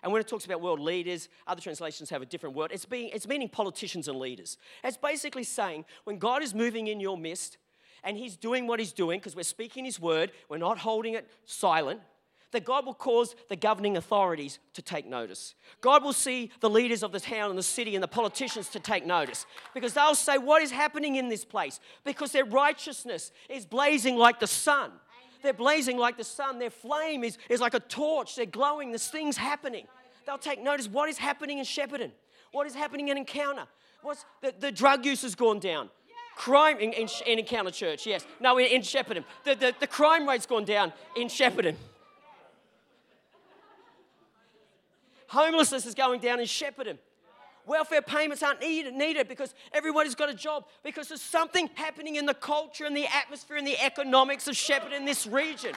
[0.03, 2.71] And when it talks about world leaders, other translations have a different word.
[2.73, 4.57] It's, being, it's meaning politicians and leaders.
[4.85, 7.59] It's basically saying when God is moving in your midst
[8.05, 11.29] and He's doing what He's doing, because we're speaking His word, we're not holding it
[11.47, 12.01] silent,
[12.53, 15.55] that God will cause the governing authorities to take notice.
[15.81, 18.81] God will see the leaders of the town and the city and the politicians to
[18.81, 21.81] take notice because they'll say, What is happening in this place?
[22.05, 24.93] Because their righteousness is blazing like the sun.
[25.43, 26.59] They're blazing like the sun.
[26.59, 28.37] Their flame is, is like a torch.
[28.37, 28.91] They're glowing.
[28.91, 29.87] There's things happening.
[30.27, 32.11] They'll take notice what is happening in Shepparton,
[32.53, 33.67] what is happening in Encounter.
[34.03, 35.91] What's the, the drug use has gone down.
[36.37, 38.25] Crime in, in, in Encounter Church, yes.
[38.41, 39.25] No, in, in Shepparton.
[39.45, 41.75] The, the, the crime rate's gone down in Shepparton.
[45.29, 46.99] Homelessness is going down in Shepparton.
[47.69, 52.25] Welfare payments aren't needed, needed because everybody's got a job, because there's something happening in
[52.25, 55.75] the culture and the atmosphere and the economics of Shepparton in this region.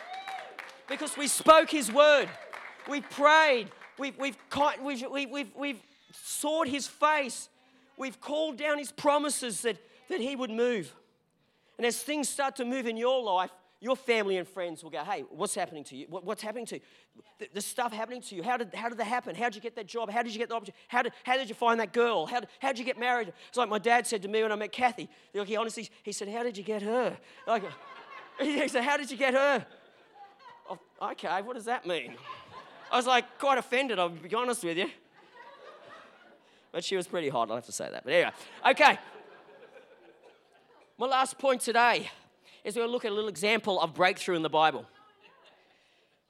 [0.88, 2.30] Because we spoke His word,
[2.90, 4.38] we prayed, we've, we've,
[4.82, 5.82] we've, we've, we've
[6.14, 7.50] sought His face,
[7.98, 9.78] we've called down His promises that,
[10.08, 10.94] that He would move.
[11.78, 13.52] And as things start to move in your life,
[13.82, 16.06] your family and friends will go, hey, what's happening to you?
[16.08, 16.82] What, what's happening to you?
[17.40, 18.44] The, the, stuff happening to you.
[18.44, 19.34] How did, how did that happen?
[19.36, 20.12] How did you get that job?
[20.12, 20.78] How did you get the opportunity?
[20.88, 22.28] How did, how did you find that girl?
[22.28, 23.34] How did, how did you get married?
[23.50, 25.10] It's like my dad said to me when I met Kathy.
[25.34, 27.18] He honestly, he said, how did you get her?
[27.48, 27.64] Like,
[28.40, 29.66] he said, how did you get her?
[30.70, 32.14] Oh, okay, what does that mean?
[32.92, 34.92] I was like quite offended, I'll be honest with you.
[36.72, 38.04] But she was pretty hot, I'll have to say that.
[38.04, 38.32] But anyway,
[38.70, 39.00] okay.
[41.00, 42.12] My last point today
[42.64, 44.86] is we're going to look at a little example of breakthrough in the Bible.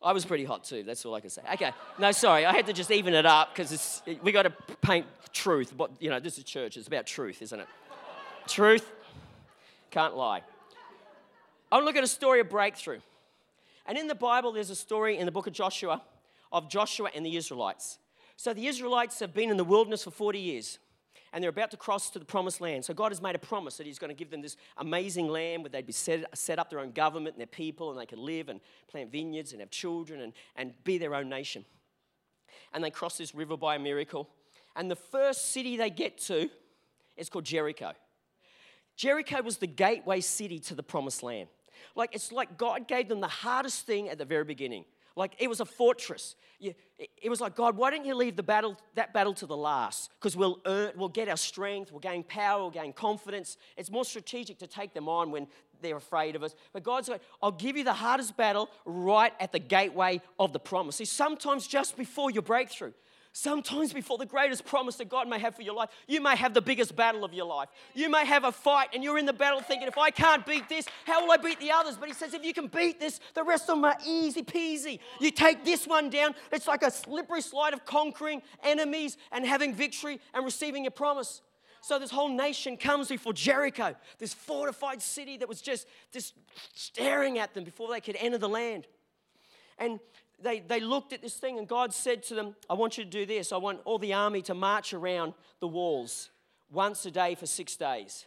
[0.03, 1.43] I was pretty hot too, that's all I can say.
[1.53, 5.05] Okay, no, sorry, I had to just even it up because we got to paint
[5.31, 5.73] truth.
[5.77, 7.67] But, you know, this is church, it's about truth, isn't it?
[8.47, 8.89] truth,
[9.91, 10.41] can't lie.
[11.71, 12.99] I want to look at a story of breakthrough.
[13.85, 16.01] And in the Bible, there's a story in the book of Joshua
[16.51, 17.97] of Joshua and the Israelites.
[18.35, 20.79] So the Israelites have been in the wilderness for 40 years
[21.33, 22.83] and they're about to cross to the promised land.
[22.83, 25.63] So God has made a promise that He's going to give them this amazing land
[25.63, 28.19] where they'd be set, set up their own government and their people, and they could
[28.19, 31.65] live and plant vineyards and have children and, and be their own nation.
[32.73, 34.29] And they cross this river by a miracle.
[34.75, 36.49] And the first city they get to
[37.17, 37.93] is called Jericho.
[38.95, 41.49] Jericho was the gateway city to the promised land.
[41.95, 44.85] Like it's like God gave them the hardest thing at the very beginning.
[45.15, 46.35] Like it was a fortress.
[46.59, 50.11] it was like, God, why don't you leave the battle, that battle to the last?
[50.19, 53.57] Because we'll earn, we'll get our strength, we'll gain power, we'll gain confidence.
[53.77, 55.47] It's more strategic to take them on when
[55.81, 56.55] they're afraid of us.
[56.73, 60.59] But God's like, I'll give you the hardest battle right at the gateway of the
[60.59, 60.97] promise.
[60.97, 62.93] See, sometimes just before your breakthrough,
[63.33, 66.53] Sometimes, before the greatest promise that God may have for your life, you may have
[66.53, 67.69] the biggest battle of your life.
[67.93, 70.67] You may have a fight and you're in the battle thinking, if I can't beat
[70.67, 71.95] this, how will I beat the others?
[71.95, 74.99] But He says, if you can beat this, the rest of them are easy peasy.
[75.21, 79.73] You take this one down, it's like a slippery slide of conquering enemies and having
[79.73, 81.41] victory and receiving your promise.
[81.79, 86.33] So this whole nation comes before Jericho, this fortified city that was just, just
[86.75, 88.87] staring at them before they could enter the land.
[89.79, 89.99] And
[90.43, 93.09] they, they looked at this thing, and God said to them, I want you to
[93.09, 93.51] do this.
[93.51, 96.29] I want all the army to march around the walls
[96.71, 98.25] once a day for six days.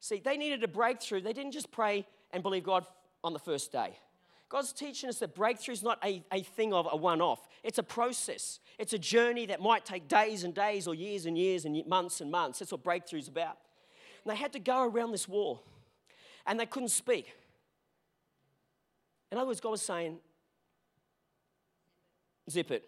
[0.00, 1.20] See, they needed a breakthrough.
[1.20, 2.86] They didn't just pray and believe God
[3.22, 3.98] on the first day.
[4.48, 7.78] God's teaching us that breakthrough is not a, a thing of a one off, it's
[7.78, 8.58] a process.
[8.78, 12.22] It's a journey that might take days and days or years and years and months
[12.22, 12.60] and months.
[12.60, 13.58] That's what breakthrough is about.
[14.24, 15.62] And they had to go around this wall
[16.46, 17.30] and they couldn't speak.
[19.30, 20.18] In other words, God was saying,
[22.48, 22.84] Zip it.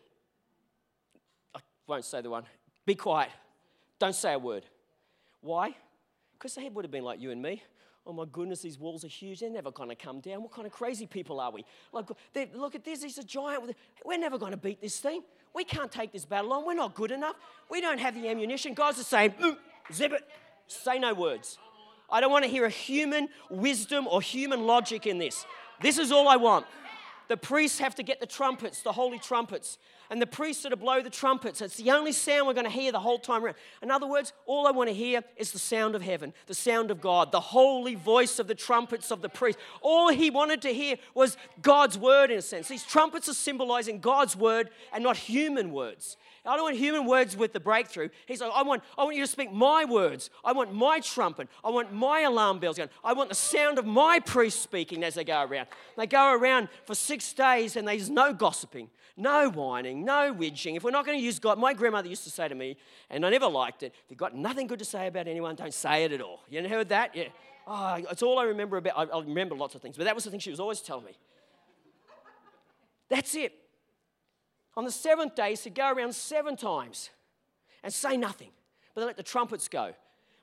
[1.55, 2.45] I won't say the one.
[2.87, 3.31] Be quiet.
[3.99, 4.65] Don't say a word.
[5.41, 5.75] Why?
[6.33, 7.62] Because they would have been like you and me.
[8.05, 9.41] Oh my goodness, these walls are huge.
[9.41, 10.43] They're never going to come down.
[10.43, 11.65] What kind of crazy people are we?
[11.93, 12.07] Like,
[12.55, 13.03] look at this.
[13.03, 13.77] He's a giant.
[14.05, 15.23] We're never going to beat this thing.
[15.55, 16.67] We can't take this battle on.
[16.67, 17.37] We're not good enough.
[17.71, 18.75] We don't have the ammunition.
[18.75, 19.57] Guys are saying, mm,
[19.93, 20.29] zip it.
[20.67, 21.59] Say no words.
[22.11, 25.47] I don't want to hear a human wisdom or human logic in this.
[25.81, 26.67] This is all I want.
[27.33, 29.79] The priests have to get the trumpets, the holy trumpets,
[30.12, 31.62] and the priests are to blow the trumpets.
[31.62, 33.57] It's the only sound we're going to hear the whole time around.
[33.81, 36.90] In other words, all I want to hear is the sound of heaven, the sound
[36.90, 39.59] of God, the holy voice of the trumpets of the priest.
[39.81, 42.68] All he wanted to hear was God's word in a sense.
[42.68, 46.18] These trumpets are symbolizing God's word and not human words.
[46.44, 48.09] I don't want human words with the breakthrough.
[48.27, 50.29] He's like, I want, I want you to speak my words.
[50.44, 51.48] I want my trumpet.
[51.64, 52.90] I want my alarm bells going.
[53.05, 55.68] I want the sound of my priest speaking as they go around.
[55.96, 60.77] They go around for six days and there's no gossiping, no whining, no whinging.
[60.77, 62.77] If we're not going to use God, my grandmother used to say to me,
[63.11, 65.75] and I never liked it, if you've got nothing good to say about anyone, don't
[65.75, 66.40] say it at all.
[66.48, 67.14] You heard that?
[67.14, 67.29] Yeah.
[67.66, 68.96] Oh, it's all I remember about.
[68.96, 71.05] I, I remember lots of things, but that was the thing she was always telling
[71.05, 71.16] me.
[73.09, 73.53] That's it.
[74.77, 77.11] On the seventh day, he said, Go around seven times
[77.83, 78.51] and say nothing,
[78.94, 79.92] but let the trumpets go.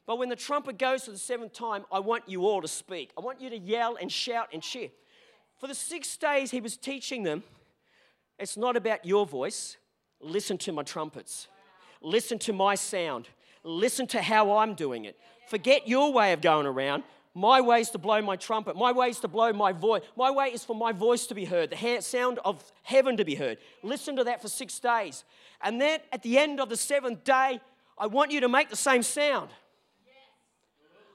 [0.05, 3.11] But when the trumpet goes for the seventh time, I want you all to speak.
[3.17, 4.89] I want you to yell and shout and cheer.
[5.57, 7.43] For the six days he was teaching them,
[8.39, 9.77] it's not about your voice.
[10.21, 11.47] Listen to my trumpets.
[12.01, 13.27] Listen to my sound.
[13.63, 15.17] Listen to how I'm doing it.
[15.49, 17.03] Forget your way of going around.
[17.35, 18.75] My way is to blow my trumpet.
[18.75, 20.01] My way is to blow my voice.
[20.17, 23.35] My way is for my voice to be heard, the sound of heaven to be
[23.35, 23.59] heard.
[23.83, 25.23] Listen to that for six days.
[25.61, 27.61] And then at the end of the seventh day,
[27.97, 29.49] I want you to make the same sound.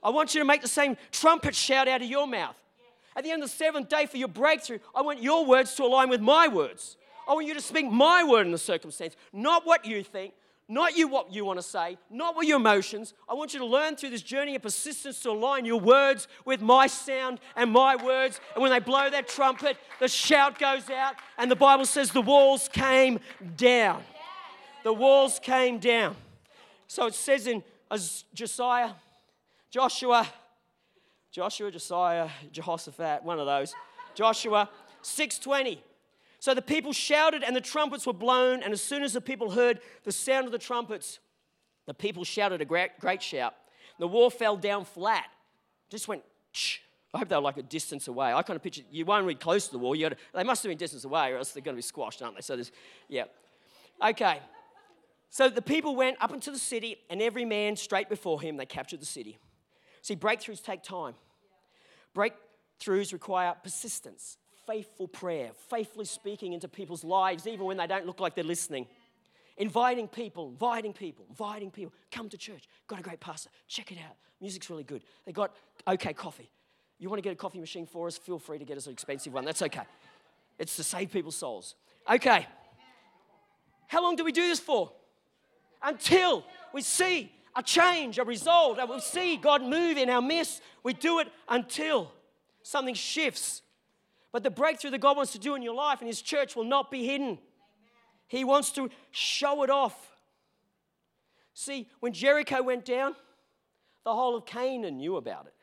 [0.02, 2.56] I want you to make the same trumpet shout out of your mouth.
[3.16, 5.84] At the end of the seventh day for your breakthrough, I want your words to
[5.84, 6.96] align with my words.
[7.28, 10.34] I want you to speak my word in the circumstance, not what you think,
[10.68, 13.12] not you what you want to say, not what your emotions.
[13.28, 16.62] I want you to learn through this journey of persistence to align your words with
[16.62, 18.40] my sound and my words.
[18.54, 22.22] And when they blow that trumpet, the shout goes out, and the Bible says the
[22.22, 23.20] walls came
[23.56, 24.02] down.
[24.84, 26.16] The walls came down.
[26.87, 27.62] So it says in
[28.32, 28.92] Josiah,
[29.70, 30.26] Joshua,
[31.30, 33.74] Joshua, Josiah, Jehoshaphat, one of those.
[34.14, 34.70] Joshua
[35.02, 35.82] 620.
[36.44, 38.62] So the people shouted, and the trumpets were blown.
[38.62, 41.18] And as soon as the people heard the sound of the trumpets,
[41.87, 43.54] the people shouted a great, great shout.
[43.98, 45.24] The wall fell down flat.
[45.88, 46.80] Just went, Shh.
[47.14, 48.30] I hope they were like a distance away.
[48.30, 49.94] I kind of picture you won't read close to the wall.
[49.94, 52.20] You to, they must have been distance away, or else they're going to be squashed,
[52.20, 52.42] aren't they?
[52.42, 52.72] So there's,
[53.09, 53.24] yeah.
[54.07, 54.40] Okay.
[55.30, 58.66] So the people went up into the city, and every man straight before him, they
[58.66, 59.38] captured the city.
[60.02, 61.14] See, breakthroughs take time.
[62.14, 68.20] Breakthroughs require persistence faithful prayer, faithfully speaking into people's lives, even when they don't look
[68.20, 68.87] like they're listening.
[69.57, 71.92] Inviting people, inviting people, inviting people.
[72.11, 72.68] Come to church.
[72.88, 73.50] Got a great pastor.
[73.68, 74.16] Check it out.
[74.40, 75.03] Music's really good.
[75.24, 75.55] They got
[75.87, 76.50] okay coffee.
[76.98, 78.16] You want to get a coffee machine for us?
[78.16, 79.44] Feel free to get us an expensive one.
[79.44, 79.83] That's okay.
[80.59, 81.74] It's to save people's souls.
[82.11, 82.46] Okay.
[83.87, 84.92] How long do we do this for?
[85.83, 90.62] Until we see a change, a result, and we see God move in our midst.
[90.83, 92.11] We do it until
[92.62, 93.62] something shifts.
[94.34, 96.64] But the breakthrough that God wants to do in your life and His church will
[96.64, 97.38] not be hidden.
[98.26, 100.10] He wants to show it off.
[101.52, 103.14] See, when Jericho went down,
[104.02, 105.54] the whole of Canaan knew about it.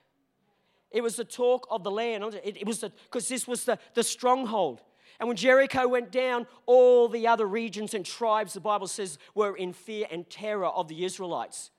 [0.89, 2.23] It was the talk of the land.
[2.45, 4.79] It, it was because this was the, the stronghold.
[5.19, 9.57] And when Jericho went down, all the other regions and tribes, the Bible says, were
[9.57, 11.71] in fear and terror of the Israelites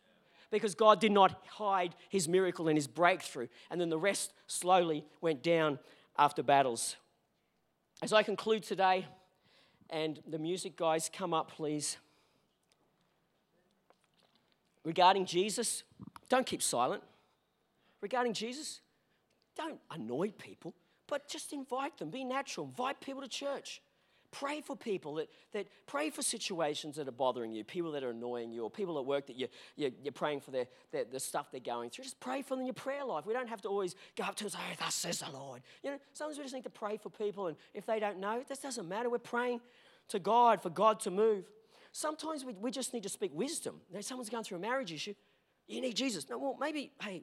[0.50, 3.48] because God did not hide his miracle and his breakthrough.
[3.70, 5.78] And then the rest slowly went down
[6.16, 6.96] after battles.
[8.02, 9.06] As I conclude today,
[9.90, 11.98] and the music guys come up, please.
[14.84, 15.84] Regarding Jesus,
[16.28, 17.02] don't keep silent.
[18.00, 18.80] Regarding Jesus,
[19.54, 20.74] don't annoy people,
[21.06, 22.10] but just invite them.
[22.10, 22.66] Be natural.
[22.66, 23.82] Invite people to church.
[24.32, 28.10] Pray for people that, that pray for situations that are bothering you, people that are
[28.10, 31.20] annoying you, or people at work that you, you, you're praying for their, their, the
[31.20, 32.04] stuff they're going through.
[32.04, 33.26] Just pray for them in your prayer life.
[33.26, 35.30] We don't have to always go up to them and say, oh, thus says the
[35.30, 35.60] Lord.
[35.84, 38.42] You know, sometimes we just need to pray for people, and if they don't know,
[38.48, 39.10] that doesn't matter.
[39.10, 39.60] We're praying
[40.08, 41.44] to God for God to move.
[41.92, 43.80] Sometimes we, we just need to speak wisdom.
[43.90, 45.14] You know, someone's going through a marriage issue.
[45.68, 46.28] You need Jesus.
[46.28, 47.22] No, well, maybe, hey,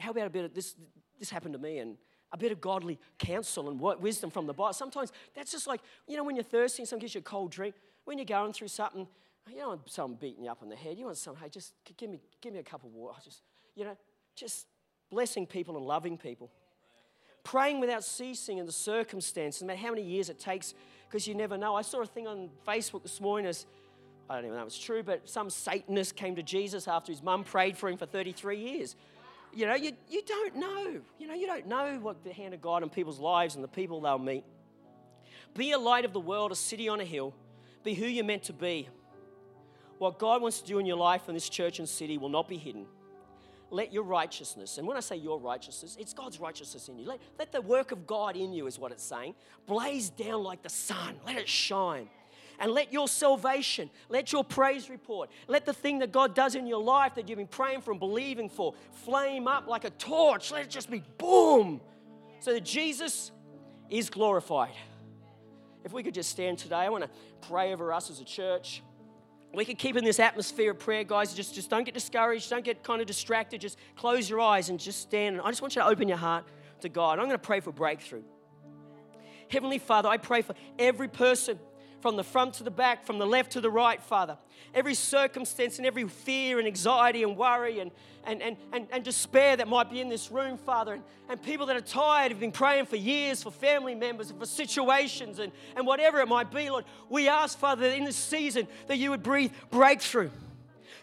[0.00, 0.74] how about a bit of this?
[1.18, 1.96] This happened to me, and
[2.32, 4.72] a bit of godly counsel and wisdom from the Bible.
[4.72, 7.74] Sometimes that's just like, you know, when you're thirsty, someone gives you a cold drink.
[8.04, 9.06] When you're going through something,
[9.48, 10.96] you don't want someone beating you up on the head.
[10.96, 13.18] You want someone, hey, just give me, give me a cup of water.
[13.24, 13.42] Just,
[13.74, 13.96] you know,
[14.36, 14.66] just
[15.10, 16.50] blessing people and loving people.
[17.42, 20.74] Praying without ceasing in the circumstances, no matter how many years it takes,
[21.08, 21.74] because you never know.
[21.74, 23.66] I saw a thing on Facebook this morning as,
[24.28, 27.22] I don't even know if it's true, but some Satanist came to Jesus after his
[27.22, 28.94] mum prayed for him for 33 years
[29.54, 31.00] you know, you, you don't know.
[31.18, 33.68] You know, you don't know what the hand of God in people's lives and the
[33.68, 34.44] people they'll meet.
[35.54, 37.34] Be a light of the world, a city on a hill.
[37.82, 38.88] Be who you're meant to be.
[39.98, 42.48] What God wants to do in your life in this church and city will not
[42.48, 42.86] be hidden.
[43.72, 47.06] Let your righteousness, and when I say your righteousness, it's God's righteousness in you.
[47.06, 49.34] Let, let the work of God in you, is what it's saying,
[49.66, 51.20] blaze down like the sun.
[51.24, 52.08] Let it shine.
[52.60, 56.66] And let your salvation, let your praise report, let the thing that God does in
[56.66, 60.52] your life that you've been praying for and believing for flame up like a torch.
[60.52, 61.80] Let it just be boom,
[62.40, 63.32] so that Jesus
[63.88, 64.74] is glorified.
[65.84, 67.10] If we could just stand today, I want to
[67.48, 68.82] pray over us as a church.
[69.54, 71.34] We could keep in this atmosphere of prayer, guys.
[71.34, 72.50] Just, just don't get discouraged.
[72.50, 73.62] Don't get kind of distracted.
[73.62, 75.36] Just close your eyes and just stand.
[75.36, 76.44] And I just want you to open your heart
[76.82, 77.18] to God.
[77.18, 78.22] I'm going to pray for breakthrough.
[79.48, 81.58] Heavenly Father, I pray for every person
[82.00, 84.36] from the front to the back, from the left to the right, Father.
[84.74, 87.90] Every circumstance and every fear and anxiety and worry and,
[88.24, 91.66] and, and, and, and despair that might be in this room, Father, and, and people
[91.66, 95.52] that are tired, have been praying for years for family members and for situations and,
[95.76, 99.10] and whatever it might be, Lord, we ask, Father, that in this season that you
[99.10, 100.30] would breathe breakthrough.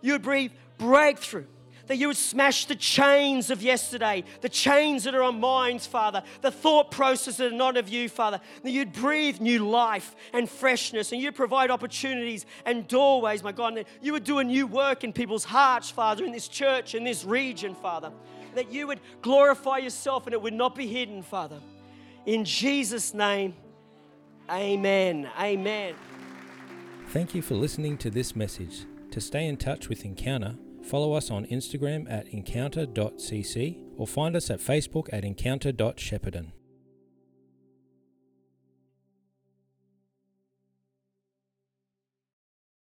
[0.02, 1.46] You would breathe breakthrough
[1.88, 6.22] that you would smash the chains of yesterday, the chains that are on minds, Father,
[6.42, 10.50] the thought processes that are not of you, Father, that you'd breathe new life and
[10.50, 14.44] freshness, and you'd provide opportunities and doorways, my God, and that you would do a
[14.44, 18.12] new work in people's hearts, Father, in this church, in this region, Father,
[18.56, 21.60] that you would glorify yourself and it would not be hidden, Father.
[22.26, 23.56] In Jesus' name,
[24.50, 25.30] amen.
[25.40, 25.96] Amen.
[27.10, 28.86] Thank you for listening to this message.
[29.12, 30.56] To stay in touch with Encounter,
[30.88, 36.52] Follow us on Instagram at encounter.cc or find us at Facebook at encounter.shepparton.